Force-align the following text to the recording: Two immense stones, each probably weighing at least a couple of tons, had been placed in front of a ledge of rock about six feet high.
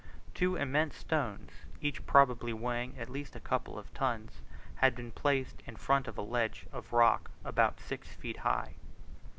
Two 0.33 0.55
immense 0.55 0.97
stones, 0.97 1.51
each 1.79 2.07
probably 2.07 2.53
weighing 2.53 2.97
at 2.97 3.07
least 3.07 3.35
a 3.35 3.39
couple 3.39 3.77
of 3.77 3.93
tons, 3.93 4.41
had 4.77 4.95
been 4.95 5.11
placed 5.11 5.61
in 5.67 5.75
front 5.75 6.07
of 6.07 6.17
a 6.17 6.23
ledge 6.23 6.65
of 6.73 6.91
rock 6.91 7.29
about 7.45 7.79
six 7.79 8.07
feet 8.07 8.37
high. 8.37 8.73